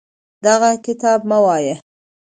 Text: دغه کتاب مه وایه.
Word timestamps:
دغه 0.45 0.69
کتاب 0.85 1.19
مه 1.29 1.37
وایه. 1.43 1.75